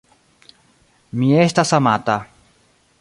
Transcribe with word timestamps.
Mi 1.19 1.29
estas 1.43 1.75
amata. 1.81 2.17